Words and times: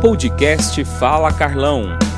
Podcast 0.00 0.82
Fala 0.82 1.30
Carlão. 1.30 2.09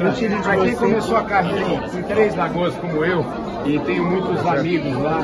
Ministro, 0.00 0.50
aqui 0.50 0.74
começou 0.76 1.16
a 1.18 1.24
carreira 1.24 1.90
em 1.94 2.02
Três 2.04 2.34
Lagoas 2.34 2.74
como 2.76 3.04
eu 3.04 3.22
e 3.66 3.78
tenho 3.80 4.04
muitos 4.04 4.46
amigos 4.46 4.96
lá 4.96 5.20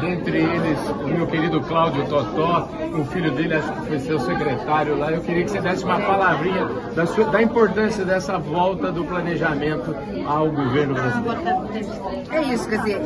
dentre 0.00 0.38
eles 0.38 0.78
o 0.88 1.08
meu 1.08 1.26
querido 1.26 1.60
Cláudio 1.62 2.06
Totó, 2.06 2.68
o 2.98 3.04
filho 3.06 3.30
dele 3.32 3.54
acho 3.54 3.72
que 3.72 3.86
foi 3.86 3.98
seu 4.00 4.18
secretário 4.20 4.96
lá. 4.98 5.10
Eu 5.10 5.20
queria 5.20 5.44
que 5.44 5.50
você 5.50 5.60
desse 5.60 5.84
uma 5.84 6.00
palavrinha 6.00 6.64
da, 6.94 7.06
sua, 7.06 7.24
da 7.26 7.42
importância 7.42 8.04
dessa 8.04 8.38
volta 8.38 8.90
do 8.90 9.04
planejamento 9.04 9.94
ao 10.26 10.50
governo 10.50 10.94
brasileiro. 10.94 12.28
É 12.30 12.42
isso, 12.42 12.68
quer 12.68 12.78
dizer, 12.78 13.00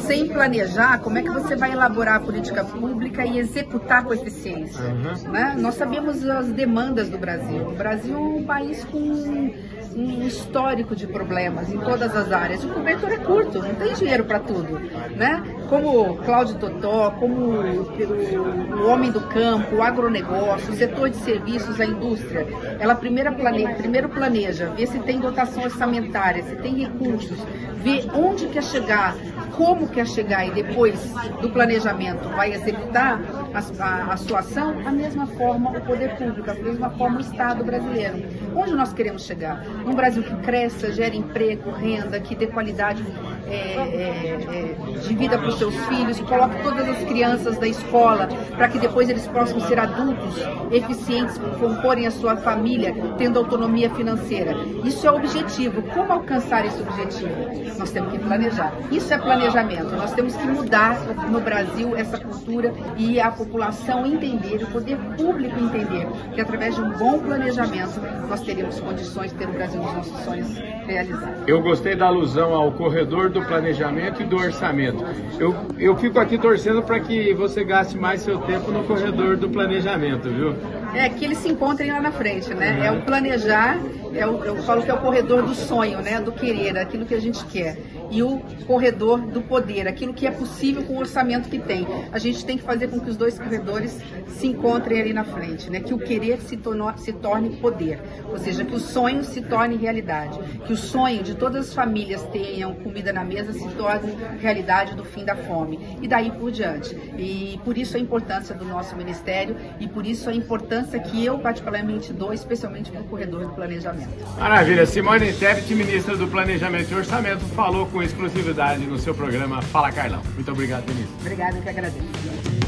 sem 0.00 0.28
planejar, 0.28 0.98
como 0.98 1.18
é 1.18 1.22
que 1.22 1.30
você 1.30 1.56
vai 1.56 1.72
elaborar 1.72 2.16
a 2.16 2.20
política 2.20 2.64
pública 2.64 3.24
e 3.24 3.38
executar 3.38 4.04
com 4.04 4.12
eficiência? 4.12 4.82
Uhum. 4.82 5.32
Né? 5.32 5.56
Nós 5.58 5.74
sabemos 5.74 6.24
as 6.28 6.48
demandas 6.48 7.08
do 7.08 7.18
Brasil. 7.18 7.68
O 7.68 7.74
Brasil 7.74 8.16
é 8.16 8.18
um 8.18 8.44
país 8.44 8.84
com 8.84 9.52
um 9.96 10.26
histórico 10.26 10.94
de 10.96 11.06
problemas 11.06 11.70
em 11.70 11.78
todas 11.78 12.14
as 12.16 12.32
áreas. 12.32 12.64
O 12.64 12.68
cobertor 12.68 13.12
é 13.12 13.18
curto, 13.18 13.62
não 13.62 13.74
tem 13.74 13.94
dinheiro 13.94 14.24
para 14.24 14.40
tudo, 14.40 14.78
né? 15.16 15.42
Como 15.68 16.16
Cláudio 16.16 16.56
Totó, 16.56 17.10
como 17.12 17.34
o, 17.52 18.88
homem 18.88 19.10
do 19.10 19.20
campo, 19.20 19.76
o 19.76 19.82
agronegócio, 19.82 20.72
o 20.72 20.76
setor 20.76 21.10
de 21.10 21.16
serviços, 21.16 21.80
a 21.80 21.86
indústria, 21.86 22.46
ela 22.78 22.94
planeja, 22.94 23.74
primeiro 23.74 24.08
planeja, 24.08 24.70
vê 24.76 24.86
se 24.86 24.98
tem 25.00 25.20
dotação 25.20 25.64
orçamentária, 25.64 26.42
se 26.42 26.56
tem 26.56 26.74
recursos, 26.74 27.38
vê 27.76 28.04
onde 28.14 28.46
quer 28.46 28.62
chegar, 28.62 29.14
como 29.56 29.88
quer 29.88 30.06
chegar 30.06 30.46
e 30.46 30.50
depois 30.50 31.00
do 31.40 31.50
planejamento 31.50 32.28
vai 32.30 32.52
executar 32.52 33.20
a, 33.52 33.82
a, 33.84 34.12
a 34.12 34.16
sua 34.16 34.40
ação, 34.40 34.74
a 34.86 34.92
mesma 34.92 35.26
forma 35.26 35.70
o 35.70 35.80
poder 35.80 36.16
público, 36.16 36.50
a 36.50 36.54
mesma 36.54 36.90
forma 36.90 37.18
o 37.18 37.20
Estado 37.20 37.64
brasileiro. 37.64 38.22
Onde 38.54 38.72
nós 38.72 38.92
queremos 38.92 39.24
chegar? 39.24 39.64
Um 39.86 39.94
Brasil 39.94 40.22
que 40.22 40.34
cresça, 40.36 40.92
gere 40.92 41.16
emprego, 41.16 41.70
renda, 41.70 42.20
que 42.20 42.34
dê 42.34 42.46
qualidade 42.46 43.02
é, 43.46 44.74
é, 44.94 44.98
de 45.06 45.14
vida 45.14 45.38
para 45.38 45.48
os 45.48 45.58
seus 45.58 45.74
filhos, 45.86 46.20
coloque 46.20 46.62
todas 46.62 46.88
as 46.88 46.98
crianças 47.04 47.58
da 47.58 47.66
escola 47.66 48.28
para 48.56 48.68
que 48.68 48.78
depois 48.78 49.08
eles 49.08 49.26
possam 49.28 49.60
ser 49.60 49.78
adultos 49.78 50.36
eficientes, 50.70 51.38
comporem 51.58 52.06
a 52.06 52.10
sua 52.10 52.36
família, 52.36 52.94
tendo 53.18 53.38
autonomia 53.38 53.90
financeira. 53.90 54.54
Isso 54.84 55.06
é 55.06 55.10
o 55.10 55.16
objetivo. 55.16 55.82
Como 55.94 56.12
alcançar 56.12 56.64
esse 56.64 56.80
objetivo? 56.80 57.34
Nós 57.78 57.90
temos 57.90 58.12
que 58.12 58.18
planejar. 58.18 58.72
Isso 58.90 59.12
é 59.12 59.18
planejamento. 59.18 59.94
Nós 59.96 60.12
temos 60.12 60.34
que 60.36 60.46
mudar 60.46 60.98
no 61.30 61.40
Brasil 61.40 61.94
essa 61.96 62.18
cultura 62.18 62.72
e 62.96 63.20
a 63.20 63.30
população 63.30 64.06
entender, 64.06 64.62
o 64.62 64.66
poder 64.68 64.96
público 65.16 65.58
entender 65.58 66.06
que 66.34 66.40
através 66.40 66.74
de 66.74 66.80
um 66.80 66.90
bom 66.92 67.18
planejamento 67.18 68.00
nós 68.28 68.40
teríamos 68.42 68.80
condições 68.80 69.32
de 69.32 69.38
ter 69.38 69.48
o 69.48 69.52
Brasil 69.52 69.80
dos 69.80 69.94
nossos 69.94 70.24
sonhos 70.24 70.48
realizados. 70.86 71.46
Eu 71.46 71.62
gostei 71.62 71.94
da 71.94 72.06
alusão 72.06 72.54
ao 72.54 72.72
corredor 72.72 73.30
do 73.34 73.42
planejamento 73.44 74.22
e 74.22 74.24
do 74.24 74.36
orçamento. 74.36 75.04
Eu, 75.38 75.54
eu 75.76 75.96
fico 75.96 76.18
aqui 76.20 76.38
torcendo 76.38 76.82
para 76.82 77.00
que 77.00 77.34
você 77.34 77.64
gaste 77.64 77.98
mais 77.98 78.22
seu 78.22 78.38
tempo 78.38 78.70
no 78.70 78.84
corredor 78.84 79.36
do 79.36 79.50
planejamento, 79.50 80.30
viu? 80.30 80.54
É, 80.94 81.08
que 81.08 81.24
eles 81.24 81.38
se 81.38 81.48
encontrem 81.48 81.90
lá 81.90 82.00
na 82.00 82.12
frente, 82.12 82.54
né? 82.54 82.78
Uhum. 82.78 82.84
É 82.84 82.92
o 82.92 83.02
planejar, 83.02 83.80
é 84.14 84.24
o, 84.24 84.44
eu 84.44 84.62
falo 84.62 84.82
que 84.82 84.90
é 84.90 84.94
o 84.94 84.98
corredor 84.98 85.42
do 85.42 85.54
sonho, 85.54 86.00
né? 86.00 86.20
Do 86.20 86.30
querer, 86.30 86.78
aquilo 86.78 87.04
que 87.04 87.14
a 87.14 87.20
gente 87.20 87.44
quer. 87.46 87.76
E 88.10 88.22
o 88.22 88.40
corredor 88.66 89.20
do 89.20 89.42
poder, 89.42 89.86
aquilo 89.88 90.14
que 90.14 90.26
é 90.26 90.30
possível 90.30 90.82
com 90.84 90.94
o 90.94 90.98
orçamento 90.98 91.48
que 91.48 91.58
tem. 91.58 91.86
A 92.12 92.18
gente 92.18 92.44
tem 92.44 92.56
que 92.56 92.62
fazer 92.62 92.88
com 92.88 93.00
que 93.00 93.10
os 93.10 93.16
dois 93.16 93.38
corredores 93.38 93.98
se 94.28 94.46
encontrem 94.46 95.00
ali 95.00 95.12
na 95.12 95.24
frente, 95.24 95.70
né? 95.70 95.80
Que 95.80 95.94
o 95.94 95.98
querer 95.98 96.40
se, 96.40 96.56
torno, 96.56 96.92
se 96.98 97.12
torne 97.12 97.56
poder. 97.56 98.00
Ou 98.28 98.38
seja, 98.38 98.64
que 98.64 98.74
o 98.74 98.80
sonho 98.80 99.24
se 99.24 99.40
torne 99.40 99.76
realidade. 99.76 100.38
Que 100.66 100.72
o 100.72 100.76
sonho 100.76 101.22
de 101.22 101.34
todas 101.34 101.68
as 101.68 101.74
famílias 101.74 102.22
tenham 102.32 102.74
comida 102.74 103.12
na 103.12 103.24
mesa 103.24 103.52
se 103.52 103.68
torne 103.70 104.14
realidade 104.40 104.94
do 104.94 105.04
fim 105.04 105.24
da 105.24 105.36
fome. 105.36 105.98
E 106.00 106.08
daí 106.08 106.30
por 106.30 106.50
diante. 106.50 106.94
E 107.18 107.60
por 107.64 107.76
isso 107.76 107.96
a 107.96 108.00
importância 108.00 108.54
do 108.54 108.64
nosso 108.64 108.96
ministério 108.96 109.56
e 109.80 109.88
por 109.88 110.06
isso 110.06 110.28
a 110.28 110.34
importância 110.34 110.98
que 110.98 111.24
eu 111.24 111.38
particularmente 111.38 112.12
dou, 112.12 112.32
especialmente 112.32 112.90
para 112.90 113.00
o 113.00 113.04
corredor 113.04 113.46
do 113.46 113.54
planejamento. 113.54 114.10
Maravilha. 114.38 114.86
Simone 114.86 115.32
Tebet, 115.32 115.74
ministra 115.74 116.16
do 116.16 116.28
Planejamento 116.28 116.90
e 116.92 116.94
Orçamento, 116.94 117.40
falou 117.54 117.86
com 117.94 118.02
exclusividade 118.02 118.84
no 118.86 118.98
seu 118.98 119.14
programa 119.14 119.62
Fala 119.62 119.92
Carlão. 119.92 120.20
Muito 120.34 120.50
obrigado, 120.50 120.84
ministra. 120.88 121.16
Obrigada, 121.20 121.56
eu 121.56 121.62
que 121.62 121.68
agradeço. 121.68 122.63